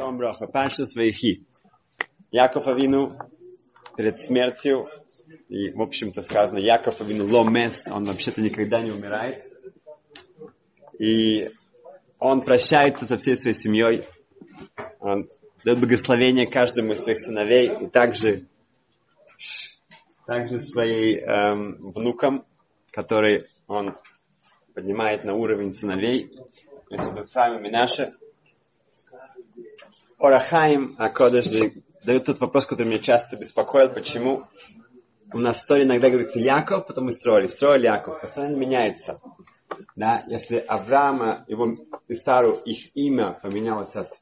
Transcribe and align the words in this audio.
Шалом 0.00 0.16
Броха. 0.16 0.46
Паша 0.46 0.86
Свейхи. 0.86 1.44
Яков 2.30 2.66
Авину 2.66 3.18
перед 3.98 4.18
смертью, 4.22 4.88
и, 5.50 5.72
в 5.72 5.82
общем-то, 5.82 6.22
сказано, 6.22 6.56
Яков 6.56 7.02
Авину 7.02 7.28
ломес, 7.28 7.86
он 7.86 8.04
вообще-то 8.04 8.40
никогда 8.40 8.80
не 8.80 8.92
умирает. 8.92 9.44
И 10.98 11.50
он 12.18 12.40
прощается 12.40 13.06
со 13.06 13.18
всей 13.18 13.36
своей 13.36 13.54
семьей. 13.54 14.06
Он 15.00 15.28
дает 15.66 15.78
благословение 15.80 16.46
каждому 16.46 16.92
из 16.92 17.02
своих 17.02 17.18
сыновей 17.18 17.70
и 17.82 17.86
также, 17.86 18.46
также 20.24 20.60
своим 20.60 21.18
эм, 21.18 21.92
внукам, 21.92 22.46
которые 22.90 23.44
он 23.66 23.98
поднимает 24.72 25.24
на 25.24 25.34
уровень 25.34 25.74
сыновей. 25.74 26.30
Это 26.88 27.20
Ефраим 27.20 27.58
и 27.58 27.62
Минаша. 27.64 28.14
Орахаим 30.20 30.96
Акодыш 30.98 31.46
дает 32.04 32.24
тот 32.24 32.40
вопрос, 32.40 32.66
который 32.66 32.88
меня 32.88 32.98
часто 32.98 33.36
беспокоил, 33.36 33.88
почему 33.88 34.44
у 35.32 35.38
нас 35.38 35.58
в 35.58 35.60
истории 35.60 35.84
иногда 35.84 36.08
говорится 36.08 36.38
Яков, 36.38 36.86
потом 36.86 37.06
мы 37.06 37.12
строили, 37.12 37.46
строили 37.46 37.86
Яков, 37.86 38.20
постоянно 38.20 38.56
меняется. 38.56 39.20
Да, 39.96 40.24
если 40.26 40.56
Авраама, 40.56 41.44
его 41.48 41.76
и 42.08 42.14
Сару, 42.14 42.52
их 42.64 42.94
имя 42.96 43.38
поменялось 43.42 43.96
от 43.96 44.12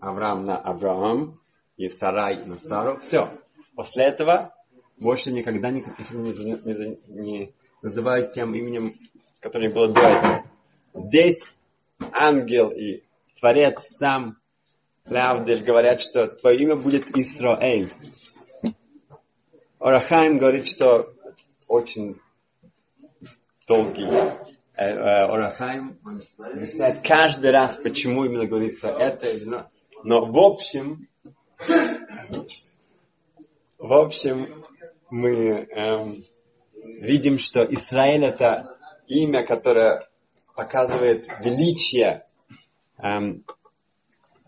Авраам 0.00 0.44
на 0.44 0.58
Авраам, 0.58 1.40
и 1.76 1.88
Сарай 1.88 2.44
на 2.44 2.56
Сару, 2.56 2.98
все. 3.00 3.30
После 3.74 4.04
этого 4.04 4.54
больше 4.98 5.32
никогда 5.32 5.70
никак 5.70 5.98
не, 6.10 6.32
не, 6.32 6.98
не 7.08 7.54
называют 7.80 8.32
тем 8.32 8.54
именем, 8.54 8.94
которое 9.40 9.72
было 9.72 9.88
до 9.88 10.00
этого. 10.00 10.44
Здесь 10.92 11.40
ангел 12.12 12.70
и 12.70 13.02
Творец 13.38 13.80
сам, 13.82 14.36
Лявдель, 15.06 15.64
говорят, 15.64 16.00
что 16.00 16.26
твое 16.28 16.58
имя 16.60 16.76
будет 16.76 17.16
Исраэль. 17.16 17.90
Орахайм 19.78 20.36
говорит, 20.36 20.68
что 20.68 21.14
очень 21.66 22.20
долгий 23.66 24.06
э, 24.74 24.84
э, 24.84 24.84
Орахайм 24.84 25.98
объясняет 26.38 27.00
каждый 27.06 27.50
раз, 27.50 27.76
почему 27.76 28.24
именно 28.24 28.46
говорится 28.46 28.88
это 28.88 29.30
или 29.30 29.44
но. 29.44 29.70
Но 30.02 30.26
в 30.26 30.38
общем, 30.38 31.08
в 33.78 33.92
общем, 33.92 34.64
мы 35.10 35.66
эм, 35.70 36.16
видим, 37.00 37.38
что 37.38 37.62
Израиль 37.62 38.24
это 38.24 38.76
имя, 39.06 39.44
которое 39.44 40.08
показывает 40.54 41.26
величие 41.42 42.26
эм, 42.98 43.44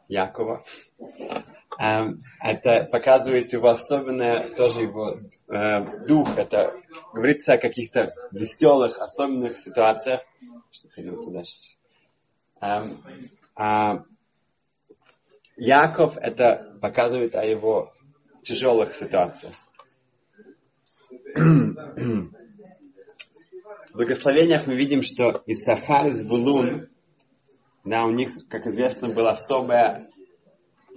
Якова. 0.08 0.64
Это 1.78 2.88
показывает 2.90 3.52
его 3.52 3.70
особенное, 3.70 4.44
тоже 4.44 4.82
его 4.82 5.14
э, 5.48 6.06
дух. 6.06 6.36
Это 6.36 6.74
говорится 7.12 7.54
о 7.54 7.58
каких-то 7.58 8.14
веселых, 8.30 8.98
особенных 9.00 9.56
ситуациях. 9.56 10.20
Что 10.70 10.88
туда 11.22 11.40
эм, 12.60 12.96
а 13.56 14.04
Яков 15.56 16.16
это 16.16 16.78
показывает 16.80 17.34
о 17.34 17.44
его 17.44 17.92
тяжелых 18.42 18.92
ситуациях. 18.92 19.54
В 23.92 23.96
благословениях 23.96 24.66
мы 24.66 24.74
видим, 24.74 25.02
что 25.02 25.42
Исахар 25.46 26.06
и 26.06 26.10
Звулун, 26.10 26.88
да, 27.84 28.04
у 28.04 28.10
них, 28.10 28.48
как 28.48 28.66
известно, 28.66 29.08
было 29.08 29.30
особое 29.30 30.08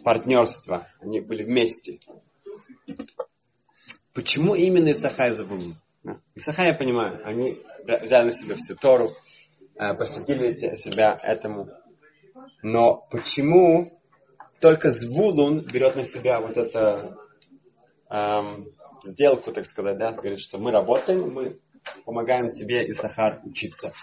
партнерство. 0.03 0.87
Они 0.99 1.19
были 1.19 1.43
вместе. 1.43 1.99
Почему 4.13 4.55
именно 4.55 4.91
Исахар 4.91 5.29
и 5.29 5.31
Звулун? 5.31 5.75
Исахар, 6.35 6.67
я 6.67 6.73
понимаю, 6.75 7.21
они 7.25 7.61
взяли 7.83 8.25
на 8.25 8.31
себя 8.31 8.55
всю 8.55 8.75
Тору, 8.75 9.09
э, 9.75 9.93
посвятили 9.95 10.55
себя 10.75 11.17
этому. 11.21 11.69
Но 12.61 13.07
почему 13.09 13.99
только 14.61 14.91
Звулун 14.91 15.59
берет 15.59 15.95
на 15.95 16.03
себя 16.03 16.39
вот 16.39 16.55
это 16.55 17.17
эм, 18.09 18.67
сделку, 19.03 19.51
так 19.51 19.65
сказать, 19.65 19.97
да, 19.97 20.11
говорит, 20.11 20.39
что 20.39 20.57
мы 20.57 20.71
работаем, 20.71 21.33
мы 21.33 21.59
помогаем 22.05 22.51
тебе, 22.51 22.85
и 22.85 22.93
Сахар, 22.93 23.41
учиться. 23.43 23.93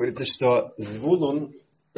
Говорится, 0.00 0.24
что 0.24 0.72
Звулун, 0.78 1.52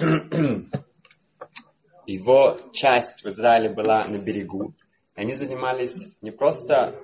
его 2.04 2.58
часть 2.72 3.22
в 3.22 3.28
Израиле 3.28 3.72
была 3.72 4.02
на 4.08 4.18
берегу. 4.18 4.74
И 5.14 5.20
они 5.20 5.34
занимались 5.34 6.08
не 6.20 6.32
просто 6.32 6.98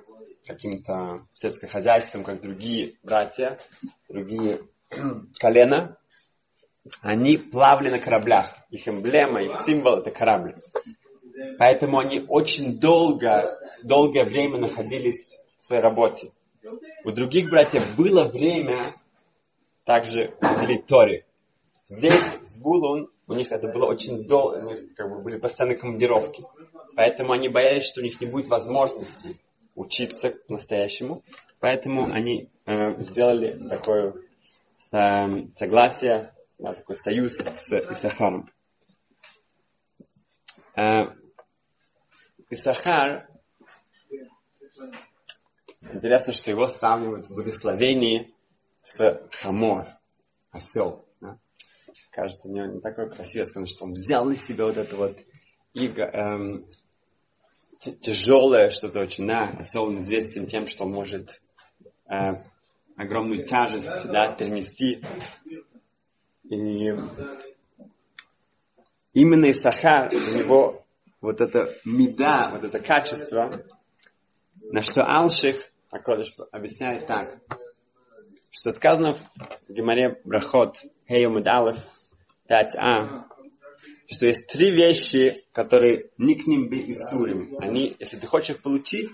каким-то 0.45 1.25
сельскохозяйством, 1.31 2.25
как 2.25 2.41
другие 2.41 2.95
братья, 3.01 3.57
другие 4.09 4.59
колена. 5.39 5.95
Они 7.01 7.37
плавали 7.37 7.91
на 7.91 7.99
кораблях. 7.99 8.57
Их 8.69 8.85
эмблема, 8.89 9.41
их 9.41 9.53
символ– 9.65 9.99
это 9.99 10.11
корабль. 10.11 10.57
Поэтому 11.57 11.99
они 11.99 12.25
очень 12.27 12.77
долго, 12.77 13.57
долгое 13.85 14.25
время 14.25 14.57
находились 14.57 15.37
в 15.59 15.63
своей 15.63 15.81
работе. 15.81 16.33
У 17.05 17.11
других 17.11 17.49
братьев 17.49 17.95
было 17.95 18.25
время 18.25 18.83
также 19.89 20.35
Торе. 20.87 21.25
Здесь, 21.85 22.23
с 22.43 22.59
Булун, 22.59 23.09
у 23.27 23.33
них 23.33 23.51
это 23.51 23.69
было 23.69 23.87
очень 23.87 24.23
долго, 24.27 24.57
у 24.57 24.69
них 24.69 24.93
как 24.93 25.09
бы 25.09 25.19
были 25.19 25.39
постоянные 25.39 25.79
командировки. 25.79 26.43
Поэтому 26.95 27.33
они 27.33 27.49
боялись, 27.49 27.85
что 27.85 28.01
у 28.01 28.03
них 28.03 28.21
не 28.21 28.27
будет 28.27 28.49
возможности 28.49 29.39
учиться 29.73 30.29
по-настоящему. 30.47 31.23
Поэтому 31.59 32.03
они 32.03 32.51
э, 32.67 32.99
сделали 32.99 33.57
такое 33.67 34.13
э, 34.93 35.47
согласие, 35.55 36.29
да, 36.59 36.73
такой 36.73 36.95
союз 36.95 37.37
с 37.37 37.73
Исахаром. 37.73 38.47
Э, 40.75 41.15
Исахар 42.51 43.27
Интересно, 45.91 46.33
что 46.33 46.51
его 46.51 46.67
сравнивают 46.67 47.25
в 47.25 47.33
благословении 47.33 48.31
с 48.89 49.29
Хамор, 49.31 49.85
осел. 50.51 51.05
Да? 51.21 51.37
Кажется, 52.11 52.49
мне 52.49 52.67
не 52.67 52.81
такое 52.81 53.07
красивое 53.07 53.45
сказано, 53.45 53.67
что 53.67 53.85
он 53.85 53.93
взял 53.93 54.25
на 54.25 54.35
себя 54.35 54.65
вот 54.65 54.77
это 54.77 54.95
вот 54.95 55.19
иго, 55.73 56.03
эм, 56.03 56.65
тяжелое 57.77 58.69
что-то 58.69 59.01
очень, 59.01 59.27
да, 59.27 59.53
осел 59.59 59.83
он 59.83 59.99
известен 59.99 60.47
тем, 60.47 60.67
что 60.67 60.85
он 60.85 60.91
может 60.91 61.39
э, 62.09 62.41
огромную 62.97 63.45
тяжесть, 63.45 64.07
да, 64.07 64.33
перенести. 64.33 65.03
И 66.43 66.91
именно 69.13 69.51
Исахар, 69.51 70.09
у 70.11 70.37
него 70.37 70.83
вот 71.21 71.41
это 71.41 71.75
меда, 71.85 72.49
вот 72.51 72.63
это 72.63 72.79
качество, 72.79 73.51
на 74.55 74.81
что 74.81 75.03
Алших 75.03 75.57
Акодыш 75.91 76.35
объясняет 76.51 77.05
так, 77.05 77.39
что 78.59 78.71
сказано 78.71 79.13
в 79.13 79.23
Гемаре 79.69 80.19
Брахот 80.25 80.83
Хейомед 81.07 81.47
Алеф 81.47 81.77
5а, 82.49 83.23
что 84.11 84.25
есть 84.25 84.51
три 84.51 84.69
вещи, 84.71 85.45
которые 85.53 86.09
никним 86.17 86.67
би 86.67 86.91
Исурим. 86.91 87.55
Они, 87.59 87.95
если 87.99 88.17
ты 88.17 88.27
хочешь 88.27 88.57
их 88.57 88.61
получить, 88.61 89.11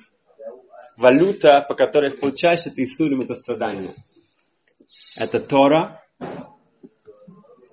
валюта, 0.97 1.63
по 1.69 1.75
которой 1.75 2.11
их 2.11 2.19
получаешь, 2.19 2.65
это 2.65 2.83
Исурим, 2.83 3.21
это 3.21 3.35
страдание. 3.35 3.91
Это 5.15 5.39
Тора, 5.39 6.03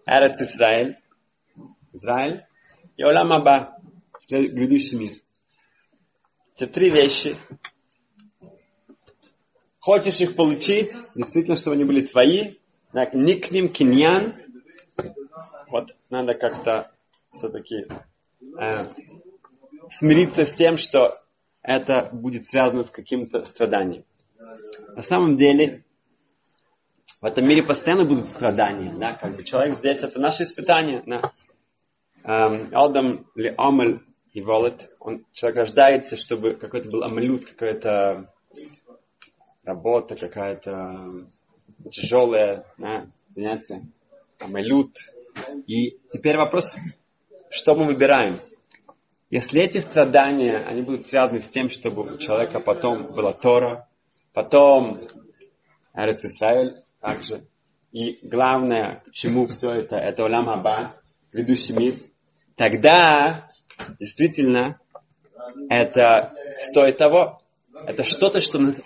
Эрец 0.05 0.43
Израиль, 0.43 0.99
Израиль 1.95 2.45
и 2.99 3.03
Олам 3.03 3.33
Аба, 3.33 3.79
грядущий 4.29 4.99
мир. 4.99 5.13
Эти 6.55 6.67
три 6.67 6.91
вещи 6.91 7.35
Хочешь 9.83 10.21
их 10.21 10.37
получить, 10.37 10.93
действительно, 11.17 11.57
чтобы 11.57 11.75
они 11.75 11.85
были 11.85 12.03
твои, 12.03 12.55
так, 12.93 13.15
никним 13.15 13.69
киньян, 13.69 14.37
вот 15.67 15.97
надо 16.09 16.35
как-то 16.35 16.93
все-таки 17.33 17.89
э, 18.61 18.89
смириться 19.91 20.45
с 20.45 20.53
тем, 20.53 20.77
что 20.77 21.19
это 21.63 22.11
будет 22.13 22.47
связано 22.47 22.85
с 22.85 22.91
каким-то 22.91 23.45
страданием. 23.45 24.05
На 24.95 25.03
самом 25.03 25.37
деле, 25.37 25.83
в 27.21 27.25
этом 27.25 27.49
мире 27.49 27.65
постоянно 27.65 28.05
будут 28.05 28.29
страдания, 28.29 28.95
да, 28.97 29.15
как 29.15 29.35
бы 29.35 29.43
человек 29.43 29.79
здесь, 29.79 30.05
это 30.05 30.21
наше 30.21 30.45
испытание, 30.45 31.03
да. 31.07 31.23
Эм, 32.23 32.69
Алдам 32.73 33.27
ли 33.35 33.53
Амель 33.59 33.99
и 34.33 34.43
Волет, 34.43 34.93
он, 35.01 35.27
человек 35.33 35.59
рождается, 35.59 36.17
чтобы 36.17 36.55
какой-то 36.55 36.89
был 36.89 37.03
амалют, 37.03 37.47
какой-то 37.47 38.33
работа 39.65 40.17
какая-то 40.17 41.27
тяжелая, 41.91 42.67
да, 42.79 43.07
занятие, 43.29 43.87
амалют. 44.39 44.97
И 45.67 45.99
теперь 46.09 46.37
вопрос, 46.37 46.77
что 47.51 47.75
мы 47.75 47.87
выбираем? 47.87 48.39
Если 49.31 49.63
эти 49.63 49.79
страдания, 49.79 50.59
они 50.59 50.83
будут 50.83 51.07
связаны 51.07 51.41
с 51.41 51.49
тем, 51.49 51.69
чтобы 51.69 52.03
у 52.03 52.19
человека 52.19 52.61
потом 52.61 53.13
была 53.13 53.33
Тора, 53.33 53.89
потом 54.35 55.01
Эрец 55.95 56.23
также, 57.01 57.47
и 57.93 58.27
главное, 58.27 59.03
к 59.07 59.13
чему 59.13 59.47
все 59.47 59.71
это, 59.73 59.97
это 59.97 60.25
Улам 60.25 60.49
Аба, 60.49 60.95
ведущий 61.33 61.73
мир, 61.73 61.95
тогда 62.57 63.49
действительно 63.99 64.79
это 65.69 66.33
стоит 66.59 66.97
того. 66.99 67.41
Это 67.87 68.05
что-то, 68.05 68.41
что 68.41 68.59
нас, 68.59 68.81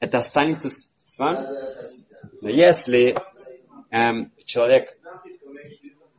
это 0.00 0.18
останется 0.18 0.68
с 0.68 1.18
вами. 1.18 1.46
Но 2.40 2.48
если 2.48 3.16
эм, 3.90 4.32
человек 4.44 4.98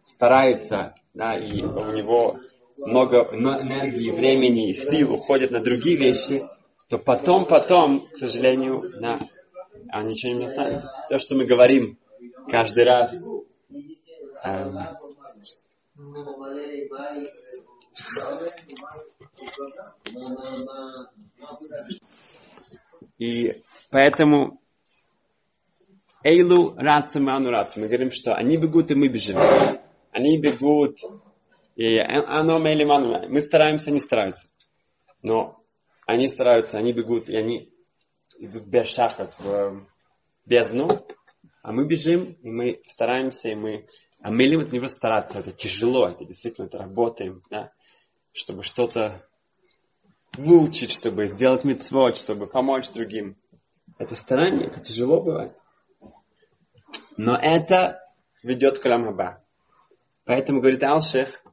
старается, 0.06 0.96
да, 1.14 1.38
и 1.38 1.62
у 1.62 1.92
него 1.92 2.40
много 2.78 3.30
энергии, 3.32 4.12
времени, 4.12 4.72
сил 4.72 5.14
уходит 5.14 5.52
на 5.52 5.60
другие 5.60 5.98
вещи, 5.98 6.44
то 6.90 6.98
потом, 6.98 7.46
потом, 7.46 8.08
к 8.08 8.18
сожалению, 8.18 8.84
да, 9.02 9.20
а 9.90 10.04
ничего 10.04 10.34
не 10.34 10.46
останется. 10.46 10.92
То, 11.10 11.18
что 11.18 11.36
мы 11.36 11.46
говорим 11.46 11.98
каждый 12.50 12.86
раз, 12.86 13.14
эм, 14.44 14.78
и 23.18 23.64
поэтому 23.90 24.60
Эйлу 26.24 26.76
рацу 26.76 27.20
ману 27.20 27.50
рацу. 27.50 27.80
Мы 27.80 27.88
говорим, 27.88 28.12
что 28.12 28.34
они 28.34 28.58
бегут, 28.58 28.92
и 28.92 28.96
мы 28.96 29.08
бежим. 29.08 29.38
Они 30.12 30.40
бегут, 30.40 30.98
и 31.76 31.98
оно 32.00 32.60
мейли 32.60 32.84
ману. 32.84 33.30
Мы 33.30 33.40
стараемся, 33.40 33.92
они 33.92 34.00
стараются. 34.00 34.50
Но 35.22 35.64
они 36.06 36.28
стараются, 36.28 36.78
они 36.78 36.92
бегут, 36.92 37.30
и 37.30 37.36
они 37.36 37.70
идут 38.40 38.66
без 38.66 38.88
шахат 38.88 39.36
в 39.40 39.86
бездну, 40.46 40.88
а 41.64 41.72
мы 41.72 41.86
бежим, 41.86 42.36
и 42.42 42.50
мы 42.50 42.82
стараемся, 42.86 43.50
и 43.50 43.56
мы 43.56 43.88
а 44.22 44.32
любим 44.32 44.62
от 44.62 44.72
него 44.72 44.88
стараться. 44.88 45.40
Это 45.40 45.52
тяжело, 45.52 46.08
это 46.08 46.26
действительно, 46.26 46.66
это 46.66 46.80
работаем, 46.80 47.44
да, 47.50 47.72
чтобы 48.34 48.64
что-то 48.64 49.27
выучить, 50.38 50.92
чтобы 50.92 51.28
сделать 51.28 51.64
митцвот, 51.64 52.18
чтобы 52.18 52.48
помочь 52.48 52.90
другим. 52.90 53.36
Это 53.98 54.16
старание, 54.16 54.68
это 54.68 54.80
тяжело 54.80 55.22
бывает. 55.22 55.54
Но 57.18 57.36
это 57.36 58.02
ведет 58.44 58.80
к 58.80 58.86
Рамаба. 58.86 59.44
Поэтому 60.26 60.60
говорит 60.60 60.84
Алшех, 60.84 61.44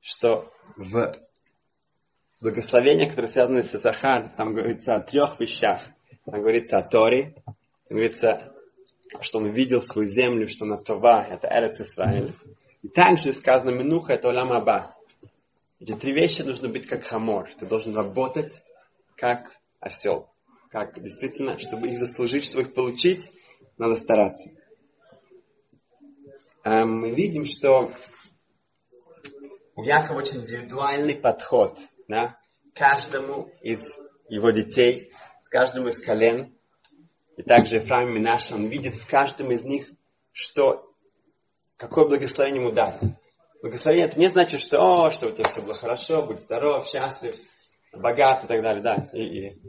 что 0.00 0.52
в 0.76 1.14
благословениях, 2.40 3.10
которые 3.10 3.28
связаны 3.28 3.62
с 3.62 3.78
Сахар, 3.78 4.30
там 4.36 4.52
говорится 4.52 4.94
о 4.94 5.00
трех 5.00 5.38
вещах. 5.38 5.82
Там 6.24 6.40
говорится 6.40 6.78
о 6.78 6.82
Торе, 6.82 7.34
там 7.44 7.54
говорится, 7.90 8.52
что 9.20 9.38
он 9.38 9.50
видел 9.50 9.80
свою 9.80 10.06
землю, 10.06 10.48
что 10.48 10.64
она 10.64 10.76
Това, 10.76 11.24
это 11.24 11.48
Эрец 11.48 11.80
Исраиль. 11.80 12.32
И 12.82 12.88
также 12.88 13.32
сказано 13.32 13.70
Минуха, 13.70 14.14
это 14.14 14.28
Олам. 14.28 14.50
Эти 15.82 15.94
три 15.94 16.12
вещи 16.12 16.42
нужно 16.42 16.68
быть 16.68 16.86
как 16.86 17.02
хамор. 17.02 17.48
Ты 17.58 17.66
должен 17.66 17.92
работать 17.96 18.62
как 19.16 19.50
осел. 19.80 20.30
Как 20.70 20.94
действительно, 21.02 21.58
чтобы 21.58 21.88
их 21.88 21.98
заслужить, 21.98 22.44
чтобы 22.44 22.62
их 22.62 22.72
получить, 22.72 23.32
надо 23.78 23.96
стараться. 23.96 24.50
Эм, 26.62 27.00
мы 27.00 27.10
видим, 27.10 27.46
что 27.46 27.90
у 29.74 29.82
Якова 29.82 30.18
очень 30.18 30.42
индивидуальный 30.42 31.16
подход 31.16 31.76
да, 32.06 32.38
каждому 32.74 33.50
из 33.60 33.98
его 34.28 34.50
детей, 34.50 35.10
с 35.40 35.48
каждым 35.48 35.88
из 35.88 35.98
колен. 35.98 36.54
И 37.36 37.42
также 37.42 37.78
Ефраим 37.78 38.14
Минаша, 38.14 38.54
он 38.54 38.66
видит 38.66 38.94
в 38.94 39.08
каждом 39.08 39.50
из 39.50 39.64
них, 39.64 39.90
что, 40.30 40.94
какое 41.76 42.06
благословение 42.06 42.62
ему 42.62 42.72
дать. 42.72 43.02
Благословение 43.62 44.08
это 44.08 44.18
не 44.18 44.28
значит, 44.28 44.60
что, 44.60 44.80
о, 44.80 45.10
что 45.10 45.28
у 45.28 45.30
тебя 45.30 45.48
все 45.48 45.62
было 45.62 45.74
хорошо, 45.74 46.26
будь 46.26 46.40
здоров, 46.40 46.88
счастлив, 46.88 47.34
богат 47.92 48.42
и 48.42 48.48
так 48.48 48.60
далее, 48.60 48.82
да. 48.82 49.06
И, 49.12 49.22
и 49.22 49.62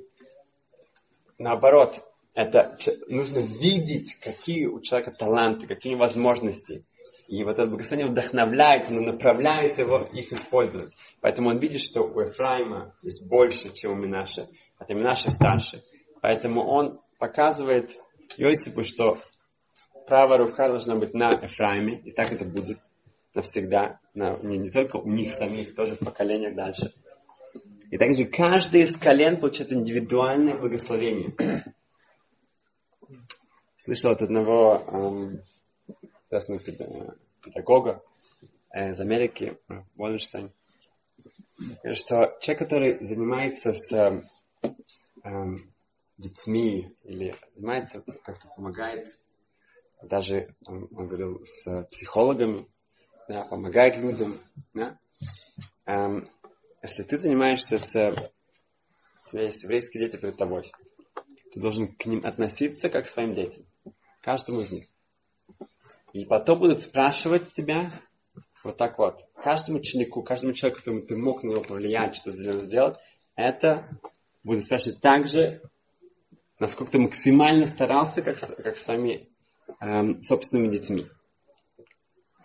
наоборот, 1.38 2.04
это 2.34 2.75
нужно 3.07 3.38
видеть, 3.38 4.16
какие 4.16 4.66
у 4.66 4.81
человека 4.81 5.12
таланты, 5.12 5.68
какие 5.68 5.94
возможности. 5.94 6.84
И 7.28 7.44
вот 7.44 7.60
это 7.60 7.68
благословение 7.68 8.12
вдохновляет, 8.12 8.90
оно 8.90 9.01
направляет 9.01 9.78
его 9.78 10.07
их 10.12 10.34
использовать. 10.34 10.96
Поэтому 11.22 11.50
он 11.50 11.60
видит, 11.60 11.81
что 11.81 12.01
у 12.01 12.19
Ефраима 12.19 12.96
есть 13.04 13.28
больше, 13.28 13.72
чем 13.72 13.92
у 13.92 13.96
Минаша. 13.96 14.48
Это 14.80 14.96
Минаша 14.96 15.30
старше. 15.30 15.84
Поэтому 16.19 16.66
он 16.66 17.00
показывает 17.19 17.92
Йосипу, 18.38 18.84
что 18.84 19.19
правая 20.07 20.39
рука 20.39 20.68
должна 20.68 20.96
быть 20.96 21.13
на 21.13 21.30
Ефраиме, 21.30 22.00
и 22.00 22.12
так 22.12 22.31
это 22.31 22.44
будет 22.44 22.80
навсегда, 23.35 24.00
на, 24.13 24.38
не, 24.38 24.57
не 24.57 24.69
только 24.69 24.97
у 24.97 25.07
них 25.07 25.33
самих, 25.33 25.75
тоже 25.75 25.95
в 25.95 26.00
поколениях 26.00 26.56
дальше. 26.56 26.94
И 27.89 27.97
также 27.97 28.25
каждый 28.25 28.81
из 28.81 28.95
колен 28.97 29.39
получает 29.39 29.71
индивидуальное 29.71 30.57
благословение. 30.57 31.33
Слышал 33.77 34.12
от 34.12 34.21
одного 34.21 34.81
эм, 34.88 35.41
известного 36.25 36.59
педагога 37.44 38.03
э, 38.71 38.91
из 38.91 39.00
Америки, 39.00 39.57
Уолленштейн, 39.97 40.51
что 41.94 42.38
человек, 42.41 42.59
который 42.59 43.06
занимается 43.06 43.74
с 43.74 44.24
эм, 45.24 45.57
детьми 46.18 46.95
или 47.03 47.33
занимается, 47.56 48.01
как-то 48.01 48.47
помогает, 48.56 49.18
даже 50.01 50.47
он, 50.65 50.88
он 50.95 51.07
говорил 51.07 51.41
с 51.44 51.83
психологами, 51.91 52.65
да, 53.28 53.44
помогает 53.44 53.98
людям. 53.98 54.40
Да? 54.74 54.98
Эм, 55.86 56.30
если 56.81 57.04
ты 57.04 57.18
занимаешься 57.18 57.80
с... 57.80 57.96
У 57.96 59.31
тебя 59.31 59.44
есть 59.44 59.64
еврейские 59.64 60.06
дети 60.06 60.20
перед 60.20 60.38
тобой. 60.38 60.72
Ты 61.52 61.60
должен 61.60 61.88
к 61.88 62.06
ним 62.06 62.25
относиться 62.25 62.90
как 62.90 63.06
к 63.06 63.08
своим 63.10 63.34
детям. 63.34 63.66
Каждому 64.22 64.62
из 64.62 64.72
них. 64.72 64.88
И 66.14 66.25
потом 66.25 66.60
будут 66.60 66.81
спрашивать 66.81 67.52
тебя 67.52 67.92
вот 68.64 68.78
так 68.78 68.98
вот. 68.98 69.28
Каждому 69.36 69.80
ученику, 69.80 70.24
каждому 70.24 70.54
человеку, 70.54 70.80
которому 70.80 71.02
ты 71.02 71.18
мог 71.18 71.44
на 71.44 71.50
него 71.50 71.62
повлиять, 71.62 72.15
что 72.15 72.32
сделать, 72.32 72.98
это 73.36 73.89
будут 74.44 74.63
спрашивать 74.63 75.01
так 75.01 75.27
же, 75.27 75.62
насколько 76.60 76.94
ты 76.94 77.00
максимально 77.00 77.65
старался, 77.65 78.22
как, 78.22 78.38
как 78.39 78.77
с 78.77 78.84
своими 78.84 79.27
эм, 79.80 80.22
собственными 80.22 80.72
детьми. 80.72 81.08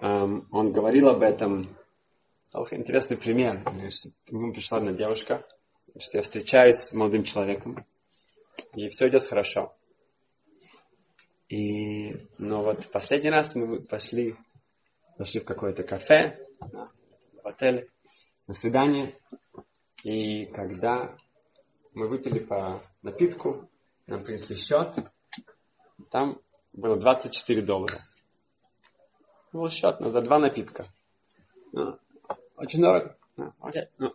Эм, 0.00 0.46
он 0.52 0.72
говорил 0.72 1.08
об 1.08 1.22
этом. 1.22 1.76
Интересный 2.70 3.16
пример. 3.16 3.62
Нему 4.30 4.52
пришла 4.52 4.78
одна 4.78 4.92
девушка, 4.92 5.46
что 5.98 6.18
я 6.18 6.22
встречаюсь 6.22 6.76
с 6.76 6.92
молодым 6.92 7.24
человеком, 7.24 7.84
и 8.74 8.88
все 8.88 9.08
идет 9.08 9.24
хорошо. 9.24 9.74
И, 11.48 12.14
но 12.38 12.62
вот 12.62 12.90
последний 12.90 13.30
раз 13.30 13.54
мы 13.54 13.80
пошли, 13.82 14.36
пошли 15.16 15.40
в 15.40 15.44
какое-то 15.44 15.82
кафе, 15.82 16.38
в 16.60 17.46
отеле, 17.46 17.86
на 18.46 18.54
свидание. 18.54 19.18
И 20.04 20.46
когда 20.46 21.16
мы 21.92 22.08
выпили 22.08 22.38
по 22.38 22.80
напитку, 23.02 23.68
нам 24.06 24.22
принесли 24.22 24.56
счет, 24.56 24.96
там 26.10 26.40
было 26.72 26.96
24 26.96 27.62
доллара. 27.62 28.07
Был 29.58 29.70
счет 29.70 29.98
но 29.98 30.08
за 30.08 30.20
два 30.20 30.38
напитка. 30.38 30.86
Ну, 31.72 31.98
очень 32.54 32.80
дорого. 32.80 33.16
Окей. 33.58 33.88
Ну. 33.98 34.14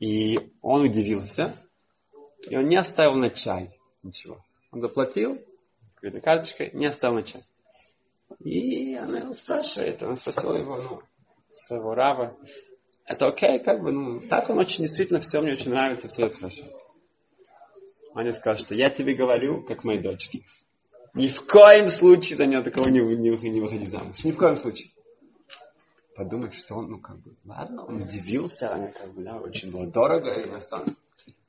И 0.00 0.36
он 0.62 0.82
удивился, 0.82 1.54
и 2.48 2.56
он 2.56 2.66
не 2.66 2.74
оставил 2.74 3.14
на 3.14 3.30
чай 3.30 3.70
ничего. 4.02 4.42
Он 4.72 4.80
заплатил 4.80 5.40
кредитной 5.94 6.22
карточкой, 6.22 6.70
не 6.72 6.86
оставил 6.86 7.14
на 7.14 7.22
чай. 7.22 7.44
И 8.40 8.96
она 8.96 9.20
его 9.20 9.32
спрашивает, 9.32 10.02
она 10.02 10.16
спросила 10.16 10.56
его, 10.56 10.76
ну, 10.76 11.02
своего 11.54 11.94
раба, 11.94 12.36
это 13.04 13.28
окей, 13.28 13.60
как 13.60 13.80
бы, 13.80 13.92
ну, 13.92 14.20
так 14.22 14.50
он 14.50 14.58
очень 14.58 14.86
действительно 14.86 15.20
все 15.20 15.40
мне 15.40 15.52
очень 15.52 15.70
нравится, 15.70 16.08
все 16.08 16.26
это 16.26 16.36
хорошо. 16.36 16.64
Аня 18.16 18.32
сказал, 18.32 18.58
что 18.58 18.74
я 18.74 18.90
тебе 18.90 19.14
говорю, 19.14 19.62
как 19.62 19.84
моей 19.84 20.02
дочке. 20.02 20.42
Ни 21.14 21.28
в 21.28 21.46
коем 21.46 21.88
случае 21.88 22.46
него 22.46 22.62
такого 22.62 22.88
не, 22.88 23.00
не, 23.00 23.30
не 23.50 23.60
выходить 23.60 23.90
замуж. 23.90 24.24
Ни 24.24 24.30
в 24.30 24.38
коем 24.38 24.56
случае. 24.56 24.90
Подумать, 26.14 26.54
что 26.54 26.76
он, 26.76 26.90
ну 26.90 26.98
как 26.98 27.18
бы, 27.20 27.34
ладно, 27.44 27.84
он 27.84 28.02
удивился, 28.02 28.72
она 28.72 28.88
как 28.88 29.12
бы, 29.12 29.22
да, 29.22 29.36
очень 29.38 29.70
было 29.70 29.86
дорого 29.86 30.32
и 30.32 30.48
настолько. 30.48 30.92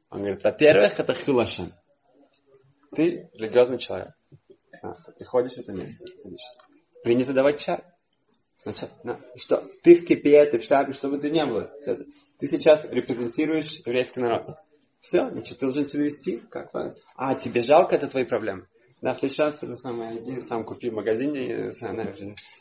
Он 0.10 0.20
говорит, 0.20 0.44
во-первых, 0.44 1.00
это 1.00 1.14
хилашан. 1.14 1.74
Ты 2.96 3.30
религиозный 3.34 3.78
человек. 3.78 4.14
А, 4.82 4.94
ты 4.94 5.12
приходишь 5.14 5.54
в 5.54 5.60
это 5.60 5.72
место, 5.72 6.06
садишься. 6.16 6.60
Принято 7.04 7.34
давать 7.34 7.60
чай. 7.60 7.80
Значит, 8.64 8.90
ну, 9.04 9.18
что 9.36 9.64
ты 9.82 9.96
в 9.96 10.06
кипе, 10.06 10.46
ты 10.46 10.60
в 10.60 10.64
шляпе, 10.64 10.94
чтобы 10.94 11.18
ты 11.18 11.30
не 11.30 11.46
было. 11.46 11.72
Ты 12.38 12.48
сейчас 12.48 12.86
репрезентируешь 12.86 13.80
еврейский 13.86 14.22
народ. 14.22 14.56
Все, 15.00 15.30
значит, 15.30 15.58
ты 15.58 15.66
должен 15.66 15.86
себя 15.86 16.04
вести. 16.04 16.38
Как? 16.50 16.72
А, 17.16 17.36
тебе 17.36 17.62
жалко, 17.62 17.96
это 17.96 18.08
твои 18.08 18.24
проблемы. 18.24 18.68
Да, 19.04 19.14
в 19.14 19.20
следующий 19.20 19.42
раз 19.42 19.62
это 19.62 19.76
самое, 19.76 20.18
иди 20.18 20.40
сам 20.40 20.64
купи 20.64 20.90
в 20.90 20.94
магазине, 20.94 21.74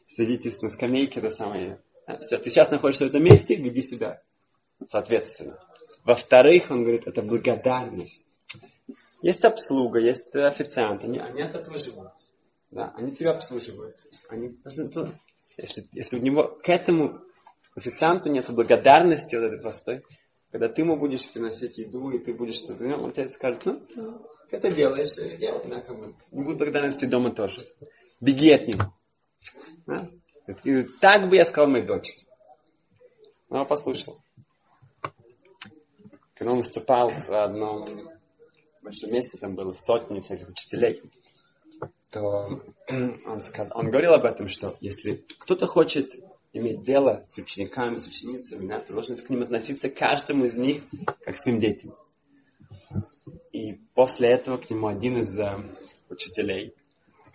садитесь 0.09 0.61
на 0.61 0.71
скамейке, 0.71 1.21
это 1.21 1.31
самое. 1.31 1.81
Да, 2.05 2.19
все, 2.19 2.37
ты 2.37 2.51
сейчас 2.51 2.69
находишься 2.69 3.05
в 3.05 3.07
этом 3.07 3.23
месте, 3.23 3.55
веди 3.55 3.81
себя 3.81 4.21
соответственно. 4.85 5.57
Во-вторых, 6.05 6.73
он 6.73 6.83
говорит, 6.83 7.07
это 7.07 7.23
благодарность. 7.23 8.41
Есть 9.23 9.45
обслуга, 9.45 10.01
есть 10.01 10.35
официант, 10.35 11.05
они, 11.05 11.21
они 11.21 11.43
от 11.43 11.55
этого 11.55 11.79
живут. 11.79 12.11
Да, 12.73 12.93
они 12.97 13.13
тебя 13.13 13.31
обслуживают. 13.31 13.99
Они 14.29 14.59
если, 15.59 15.85
если 15.93 16.19
у 16.19 16.21
него 16.21 16.59
к 16.61 16.69
этому 16.69 17.21
официанту 17.77 18.31
нет 18.31 18.51
благодарности 18.51 19.37
вот 19.37 19.45
этой 19.45 19.63
простой, 19.63 20.03
когда 20.51 20.69
ты 20.69 20.83
ему 20.83 20.97
будешь 20.97 21.31
приносить 21.31 21.79
еду, 21.79 22.11
и 22.11 22.19
ты 22.19 22.35
будешь 22.35 22.57
что-то 22.57 22.85
он 22.97 23.13
тебе 23.13 23.29
скажет, 23.29 23.65
ну, 23.65 23.81
ты 23.81 24.03
это 24.53 24.71
делаешь, 24.71 25.17
делай, 25.39 25.69
да, 25.69 25.81
как 25.81 25.99
бы. 25.99 26.15
Не 26.31 26.45
будет 26.45 26.59
благодарности 26.59 27.05
дома 27.05 27.35
тоже. 27.35 27.67
Беги 28.21 28.53
от 28.53 28.67
него. 28.69 28.95
Да? 29.87 30.09
Так 31.01 31.29
бы 31.29 31.37
я 31.37 31.45
сказал 31.45 31.71
моей 31.71 31.87
дочке. 31.87 32.27
Но 33.49 33.59
ну, 33.59 33.67
послушал. 33.67 34.23
Когда 36.35 36.53
он 36.53 36.59
выступал 36.59 37.11
в 37.11 37.31
одном 37.31 38.09
большом 38.83 39.13
месте, 39.13 39.39
там 39.39 39.55
было 39.55 39.73
сотни 39.73 40.21
всяких 40.21 40.49
учителей, 40.49 41.03
то 42.11 42.63
он, 42.89 43.41
сказал, 43.41 43.79
он 43.79 43.91
говорил 43.91 44.15
об 44.15 44.25
этом, 44.25 44.49
что 44.49 44.77
если 44.81 45.25
кто-то 45.39 45.67
хочет 45.67 46.15
иметь 46.53 46.83
дело 46.83 47.23
с 47.25 47.39
учениками, 47.39 47.97
с 47.97 48.07
ученицами, 48.07 48.67
да, 48.67 48.81
то 48.81 48.93
должен 48.93 49.17
к 49.17 49.31
ним 49.31 49.43
относиться 49.43 49.89
каждому 49.89 50.45
из 50.45 50.57
них 50.57 50.85
как 51.25 51.35
к 51.35 51.39
своим 51.39 51.59
детям. 51.59 51.95
И 53.53 53.75
после 53.95 54.31
этого 54.31 54.57
к 54.57 54.71
нему 54.71 54.89
один 54.89 55.21
из 55.21 55.39
uh, 55.39 55.63
учителей, 56.09 56.75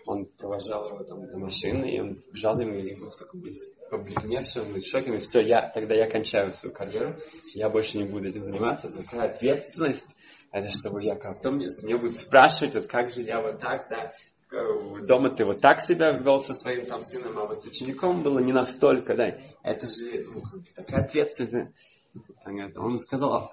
он 0.06 0.26
провожал 0.38 0.88
его 0.88 1.04
там 1.04 1.28
до 1.28 1.38
машины, 1.38 1.90
и 1.90 2.00
он 2.00 2.22
бежал 2.32 2.58
ему, 2.58 2.74
и 2.74 2.94
был 2.94 3.10
такой 3.10 3.40
весь 3.40 3.72
побледневший, 3.90 4.62
он 4.62 4.74
в 4.74 4.84
шоке, 4.84 5.16
все, 5.18 5.40
я, 5.40 5.68
тогда 5.68 5.94
я 5.94 6.08
кончаю 6.08 6.52
свою 6.54 6.74
карьеру, 6.74 7.16
я 7.54 7.68
больше 7.68 7.98
не 7.98 8.04
буду 8.04 8.28
этим 8.28 8.42
заниматься, 8.42 8.90
такая 8.90 9.30
ответственность, 9.30 10.14
это 10.50 10.68
чтобы 10.70 11.02
я 11.02 11.14
как-то, 11.14 11.50
мне, 11.50 11.68
мне 11.82 11.96
будут 11.96 12.16
спрашивать, 12.16 12.74
вот 12.74 12.86
как 12.86 13.10
же 13.10 13.22
я 13.22 13.40
вот 13.40 13.58
так, 13.58 13.88
да, 13.88 14.12
дома 15.06 15.30
ты 15.30 15.44
вот 15.44 15.60
так 15.60 15.80
себя 15.82 16.10
вел 16.10 16.38
со 16.38 16.54
своим 16.54 16.86
там 16.86 17.00
сыном, 17.00 17.38
а 17.38 17.44
вот 17.44 17.62
с 17.62 17.66
учеником 17.66 18.22
было 18.22 18.38
не 18.38 18.52
настолько, 18.52 19.14
да. 19.14 19.34
Это 19.62 19.86
же 19.88 20.26
ну, 20.26 20.42
такая 20.74 21.04
ответственность. 21.04 21.74
Он 22.76 22.98
сказал, 22.98 23.52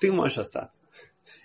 ты 0.00 0.12
можешь 0.12 0.38
остаться. 0.38 0.85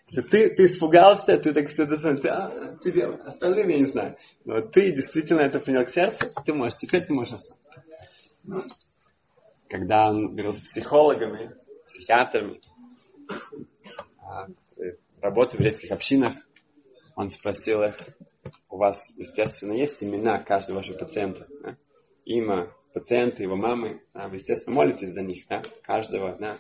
Если 0.08 0.22
ты, 0.22 0.56
ты 0.56 0.66
испугался, 0.66 1.38
ты 1.38 1.54
так 1.54 1.70
все 1.70 1.86
ты, 1.86 2.28
а, 2.28 2.78
тебе, 2.82 3.06
остальным 3.06 3.70
я 3.70 3.78
не 3.78 3.86
знаю. 3.86 4.18
Но 4.44 4.62
ты 4.62 4.92
действительно 4.92 5.42
это 5.42 5.60
принял 5.60 5.86
к 5.86 5.90
сердцу, 5.90 6.28
ты 6.46 6.54
можешь, 6.54 6.78
теперь 6.78 7.04
ты 7.06 7.14
можешь 7.14 7.34
остаться. 7.34 7.84
Когда 9.70 10.10
он 10.10 10.32
говорил 10.32 10.54
с 10.54 10.60
психологами, 10.60 11.56
психиатрами, 11.86 12.60
а, 14.20 14.48
работу 15.22 15.52
в 15.52 15.54
еврейских 15.56 15.92
общинах, 15.92 16.34
он 17.16 17.30
спросил 17.30 17.84
их, 17.84 17.98
у 18.70 18.78
вас, 18.78 19.14
естественно, 19.18 19.74
есть 19.74 20.04
имена 20.04 20.40
каждого 20.40 20.78
вашего 20.78 20.98
пациента. 20.98 21.48
Да? 21.62 21.78
Имя 22.26 22.74
пациента, 22.94 23.44
его 23.44 23.56
мамы. 23.56 24.02
Да? 24.14 24.28
Вы, 24.28 24.36
естественно, 24.36 24.76
молитесь 24.76 25.10
за 25.10 25.22
них. 25.22 25.46
Да? 25.48 25.62
Каждого. 25.84 26.38
Да? 26.40 26.58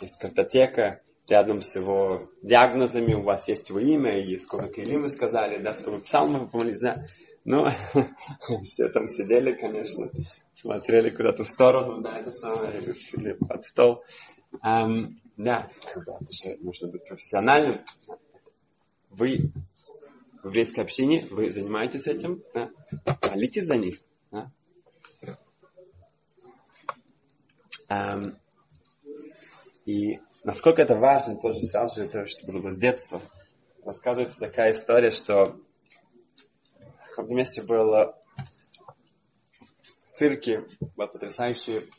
Есть 0.00 0.18
картотека 0.20 1.02
рядом 1.28 1.62
с 1.62 1.74
его 1.76 2.28
диагнозами. 2.42 3.14
У 3.14 3.22
вас 3.22 3.48
есть 3.48 3.68
его 3.70 3.78
имя 3.78 4.20
и 4.20 4.38
сколько 4.38 4.68
Килим 4.68 5.02
вы 5.02 5.08
сказали, 5.08 5.62
да, 5.62 5.72
сколько 5.72 6.00
псалмов 6.00 6.50
помолились. 6.50 6.80
Да? 6.80 7.04
Ну, 7.44 7.66
все 8.62 8.88
там 8.88 9.06
сидели, 9.06 9.52
конечно, 9.54 10.10
смотрели 10.54 11.10
куда-то 11.10 11.44
в 11.44 11.48
сторону, 11.48 12.00
да, 12.00 12.18
это 12.18 12.32
самое, 12.32 12.80
или 12.80 13.32
под 13.32 13.64
стол. 13.64 14.02
Um, 14.64 15.14
да, 15.36 15.68
это 15.94 16.32
же 16.32 16.56
нужно 16.60 16.88
быть 16.88 17.06
профессиональным. 17.06 17.80
Вы 19.10 19.50
в 20.42 20.48
еврейской 20.48 20.80
общине, 20.80 21.26
вы 21.30 21.50
занимаетесь 21.50 22.06
этим, 22.06 22.42
да? 22.54 22.70
молитесь 23.30 23.64
за 23.64 23.76
них. 23.76 23.98
Да? 24.30 24.52
Um, 27.88 28.36
и 29.86 30.18
насколько 30.44 30.82
это 30.82 30.96
важно, 30.96 31.36
тоже 31.36 31.58
сразу 31.62 32.00
же, 32.00 32.06
это 32.06 32.26
что 32.26 32.50
было 32.52 32.72
с 32.72 32.78
детства. 32.78 33.20
Рассказывается 33.84 34.38
такая 34.38 34.72
история, 34.72 35.10
что 35.10 35.56
в 37.16 37.18
одном 37.18 37.36
месте 37.38 37.62
было 37.62 38.16
в 40.04 40.10
цирке 40.16 40.64
был 40.96 41.08
потрясающий 41.08 41.90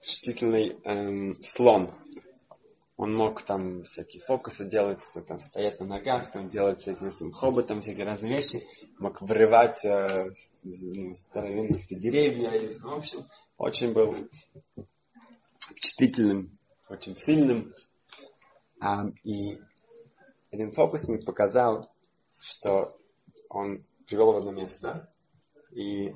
впечатлительный 0.00 0.76
эм, 0.84 1.40
слон. 1.40 1.90
Он 2.96 3.14
мог 3.14 3.40
там 3.42 3.82
всякие 3.84 4.22
фокусы 4.22 4.66
делать, 4.68 5.00
там 5.26 5.38
стоять 5.38 5.80
на 5.80 5.86
ногах, 5.86 6.30
там 6.30 6.48
делать 6.50 6.80
всякие 6.80 7.10
своим 7.10 7.32
хоботом, 7.32 7.80
всякие 7.80 8.04
разные 8.04 8.36
вещи, 8.36 8.62
мог 8.98 9.22
вырывать 9.22 9.82
э, 9.86 10.30
ну, 10.64 11.14
здоровенных 11.14 11.86
деревья, 11.86 12.50
и, 12.50 12.68
в 12.78 12.92
общем, 12.92 13.26
очень 13.56 13.92
был 13.94 14.14
впечатлительным, 15.58 16.58
очень 16.90 17.16
сильным. 17.16 17.72
И 19.24 19.58
один 20.50 20.72
фокусник 20.72 21.24
показал, 21.24 21.90
что 22.44 22.96
он 23.48 23.84
привел 24.06 24.32
в 24.32 24.36
одно 24.38 24.52
место, 24.52 25.12
и 25.70 26.14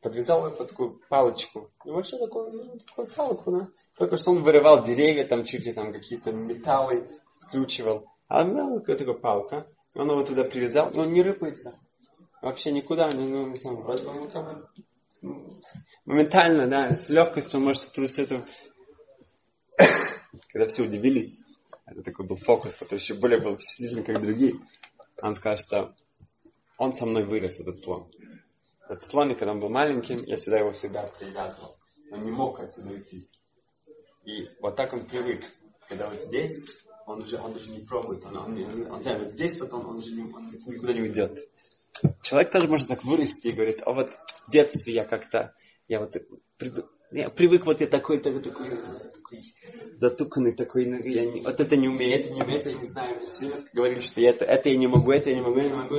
подвязал 0.00 0.46
его 0.46 0.56
под 0.56 0.68
такую 0.68 1.00
палочку. 1.08 1.70
Небольшую 1.84 2.24
такую, 2.24 2.52
ну, 2.52 2.78
такую 2.78 3.08
палку, 3.08 3.50
да. 3.50 3.68
Только 3.98 4.16
что 4.16 4.30
он 4.30 4.42
вырывал 4.42 4.82
деревья, 4.82 5.26
там 5.26 5.44
чуть 5.44 5.64
ли 5.64 5.72
там 5.72 5.92
какие-то 5.92 6.32
металлы 6.32 7.08
скручивал. 7.32 8.06
А 8.28 8.44
мелкая 8.44 8.96
такая 8.96 9.14
палка. 9.14 9.66
Он 9.94 10.08
его 10.08 10.22
туда 10.22 10.44
привязал, 10.44 10.90
но 10.94 11.02
он 11.02 11.12
не 11.12 11.22
рыпается. 11.22 11.78
Вообще 12.40 12.70
никуда, 12.70 13.10
не, 13.10 13.26
ну, 13.26 13.46
не 13.48 13.56
знаю, 13.56 13.78
вроде 13.78 14.04
бы, 14.04 14.14
ну, 14.14 14.28
как 14.28 14.44
бы, 14.44 15.42
моментально, 16.04 16.66
да, 16.66 16.94
с 16.94 17.08
легкостью 17.08 17.60
он 17.60 17.66
может 17.66 17.82
все 17.82 18.22
это... 18.22 18.42
Когда 20.52 20.66
все 20.68 20.82
удивились, 20.82 21.40
это 21.86 22.02
такой 22.02 22.26
был 22.26 22.36
фокус, 22.36 22.74
который 22.76 22.98
еще 22.98 23.14
более 23.14 23.40
был 23.40 23.56
впечатлительный, 23.56 24.04
как 24.04 24.22
другие. 24.22 24.54
Он 25.20 25.34
сказал, 25.34 25.58
что 25.58 25.94
он 26.78 26.92
со 26.92 27.06
мной 27.06 27.24
вырос, 27.24 27.60
этот 27.60 27.78
слон. 27.78 28.10
Этот 28.88 29.04
слоник, 29.04 29.38
когда 29.38 29.52
он 29.52 29.60
был 29.60 29.68
маленьким, 29.68 30.16
я 30.24 30.36
сюда 30.36 30.58
его 30.58 30.72
всегда 30.72 31.06
привязывал. 31.18 31.76
Он 32.10 32.22
не 32.22 32.30
мог 32.30 32.60
отсюда 32.60 32.92
уйти. 32.92 33.28
И 34.24 34.48
вот 34.60 34.76
так 34.76 34.92
он 34.92 35.06
привык. 35.06 35.44
Когда 35.88 36.08
вот 36.08 36.20
здесь, 36.20 36.78
он 37.06 37.22
уже, 37.22 37.38
он 37.38 37.52
уже 37.52 37.70
не 37.70 37.80
пробует. 37.80 38.24
Он, 38.24 38.36
он, 38.36 38.52
он, 38.52 38.92
он, 38.92 39.06
он 39.06 39.18
вот 39.18 39.32
здесь 39.32 39.60
вот 39.60 39.72
он, 39.72 39.86
он 39.86 39.96
уже 39.96 40.12
не, 40.12 40.22
он 40.32 40.50
никуда 40.50 40.92
не 40.92 41.02
уйдет. 41.02 41.38
Человек 42.22 42.50
тоже 42.50 42.68
может 42.68 42.88
так 42.88 43.04
вырасти 43.04 43.48
и 43.48 43.52
говорит, 43.52 43.82
а 43.84 43.92
вот 43.92 44.08
в 44.08 44.50
детстве 44.50 44.94
я 44.94 45.04
как-то, 45.04 45.54
я 45.88 46.00
вот 46.00 46.16
я 47.12 47.28
привык 47.30 47.66
вот 47.66 47.80
я 47.80 47.86
такой, 47.86 48.18
такой, 48.18 48.42
такой, 48.42 48.70
такой 48.70 49.42
затуканный, 49.96 50.52
такой, 50.52 50.86
ну, 50.86 50.96
я 51.04 51.24
не, 51.26 51.40
вот 51.40 51.60
это 51.60 51.76
не 51.76 51.88
умею, 51.88 52.18
это 52.18 52.30
не 52.30 52.42
умею, 52.42 52.60
это 52.60 52.70
я 52.70 52.76
не 52.76 52.84
знаю. 52.84 53.16
Мне 53.16 53.26
все 53.26 53.64
говорили, 53.72 54.00
что 54.00 54.20
я 54.20 54.30
это, 54.30 54.44
это 54.44 54.68
я 54.68 54.76
не 54.76 54.86
могу, 54.86 55.12
это 55.12 55.30
я 55.30 55.36
не 55.36 55.42
могу, 55.42 55.58
я 55.58 55.68
не 55.68 55.74
могу. 55.74 55.96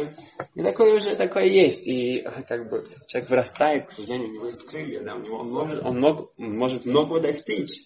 И 0.56 0.64
такое 0.64 0.96
уже 0.96 1.16
такое 1.16 1.46
есть. 1.46 1.88
И 1.88 2.26
как 2.48 2.70
бы 2.70 2.84
человек 3.08 3.30
вырастает, 3.30 3.86
к 3.86 3.92
сожалению, 3.92 4.30
у 4.30 4.34
него 4.34 4.48
есть 4.48 4.68
крылья, 4.68 5.02
да, 5.04 5.16
у 5.16 5.20
него 5.20 5.38
он 5.38 5.50
может, 5.50 5.86
он 5.86 5.96
много, 5.96 6.30
может 6.38 6.86
многого 6.86 7.22
достичь. 7.22 7.86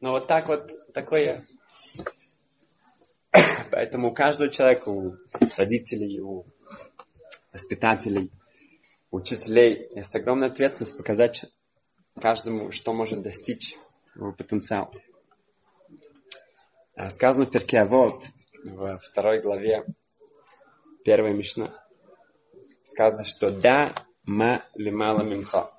Но 0.00 0.12
вот 0.12 0.26
так 0.26 0.48
вот, 0.48 0.70
такое... 0.92 1.44
Поэтому 3.70 4.10
у 4.10 4.14
каждого 4.14 4.50
человека, 4.50 4.88
у 4.90 5.14
родителей, 5.56 6.20
у 6.20 6.46
воспитателей, 7.52 8.30
учителей 9.10 9.88
есть 9.94 10.14
огромная 10.14 10.48
ответственность 10.48 10.96
показать 10.96 11.46
каждому, 12.20 12.70
что 12.70 12.92
может 12.92 13.22
достичь 13.22 13.76
его 14.14 14.32
потенциал. 14.32 14.92
А 16.96 17.10
сказано 17.10 17.46
в 17.46 17.50
перке 17.50 17.84
вот 17.84 18.22
в 18.62 18.98
второй 19.00 19.40
главе 19.40 19.84
первой 21.04 21.34
Мишна. 21.34 21.84
Сказано, 22.84 23.24
что 23.24 23.50
да 23.50 24.06
ма 24.26 24.64
лимала 24.74 25.22
мимха. 25.22 25.74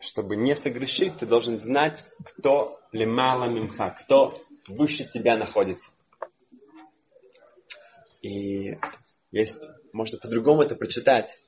Чтобы 0.00 0.36
не 0.36 0.54
согрешить, 0.54 1.18
ты 1.18 1.26
должен 1.26 1.58
знать, 1.58 2.04
кто 2.24 2.80
лимала 2.92 3.44
мимха, 3.44 3.90
кто 3.90 4.40
выше 4.66 5.04
тебя 5.06 5.36
находится. 5.36 5.90
И 8.22 8.78
есть, 9.30 9.66
можно 9.92 10.18
по-другому 10.18 10.62
это 10.62 10.76
прочитать. 10.76 11.38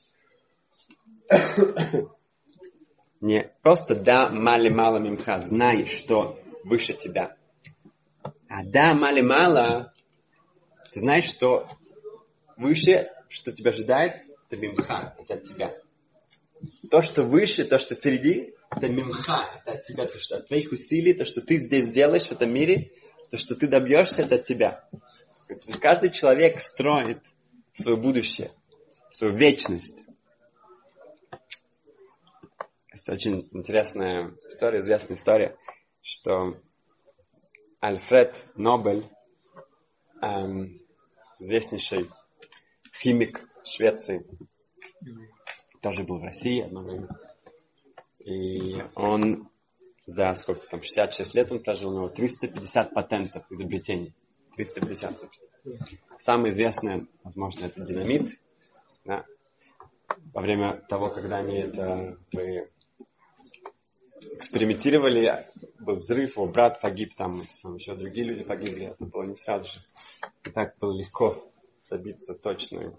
Не 3.22 3.52
просто 3.62 3.94
да, 3.94 4.28
мали 4.30 4.68
мало 4.68 4.98
мимха, 4.98 5.38
знай, 5.38 5.84
что 5.84 6.40
выше 6.64 6.92
тебя. 6.92 7.36
А 8.48 8.64
да, 8.64 8.94
мали 8.94 9.20
мало, 9.20 9.94
ты 10.92 10.98
знаешь, 10.98 11.26
что 11.26 11.68
выше, 12.56 13.12
что 13.28 13.52
тебя 13.52 13.70
ожидает, 13.70 14.24
это 14.48 14.56
мимха, 14.60 15.14
это 15.20 15.34
от 15.34 15.44
тебя. 15.44 15.72
То, 16.90 17.00
что 17.00 17.22
выше, 17.22 17.62
то, 17.62 17.78
что 17.78 17.94
впереди, 17.94 18.54
это 18.72 18.88
мимха, 18.88 19.62
это 19.64 19.78
от 19.78 19.84
тебя, 19.84 20.04
то, 20.06 20.18
что 20.18 20.38
от 20.38 20.48
твоих 20.48 20.72
усилий, 20.72 21.14
то, 21.14 21.24
что 21.24 21.40
ты 21.40 21.58
здесь 21.58 21.92
делаешь 21.92 22.24
в 22.24 22.32
этом 22.32 22.52
мире, 22.52 22.90
то, 23.30 23.38
что 23.38 23.54
ты 23.54 23.68
добьешься, 23.68 24.22
это 24.22 24.34
от 24.34 24.44
тебя. 24.44 24.84
Каждый 25.80 26.10
человек 26.10 26.58
строит 26.58 27.22
свое 27.72 27.96
будущее, 27.96 28.50
свою 29.12 29.32
вечность. 29.34 30.06
Это 32.92 33.12
очень 33.12 33.48
интересная 33.52 34.34
история, 34.46 34.80
известная 34.80 35.16
история, 35.16 35.56
что 36.02 36.56
Альфред 37.80 38.46
Нобель, 38.54 39.08
эм, 40.20 40.78
известнейший 41.38 42.10
химик 43.00 43.48
Швеции, 43.64 44.26
тоже 45.80 46.04
был 46.04 46.18
в 46.18 46.24
России 46.24 46.60
одно 46.60 46.82
время. 46.82 47.08
И 48.20 48.76
он 48.94 49.48
за 50.06 50.34
сколько 50.34 50.66
там, 50.68 50.82
66 50.82 51.34
лет 51.34 51.50
он 51.50 51.62
прожил, 51.62 51.90
у 51.90 51.94
него 51.94 52.08
350 52.08 52.92
патентов 52.92 53.50
изобретений. 53.50 54.14
350. 54.54 55.30
Самое 56.18 56.52
известное, 56.52 57.06
возможно, 57.24 57.64
это 57.64 57.80
динамит. 57.82 58.38
Да? 59.04 59.24
Во 60.34 60.42
время 60.42 60.82
того, 60.88 61.08
когда 61.08 61.38
они 61.38 61.58
это 61.58 62.18
экспериментировали, 64.34 65.50
был 65.80 65.96
взрыв, 65.96 66.36
его 66.36 66.46
брат 66.46 66.80
погиб, 66.80 67.14
там, 67.14 67.42
там 67.62 67.76
еще 67.76 67.94
другие 67.94 68.26
люди 68.26 68.44
погибли, 68.44 68.86
это 68.86 69.04
было 69.04 69.24
не 69.24 69.36
сразу 69.36 69.64
же. 69.64 69.80
И 70.44 70.50
так 70.50 70.76
было 70.78 70.96
легко 70.96 71.50
добиться 71.90 72.34
точно. 72.34 72.96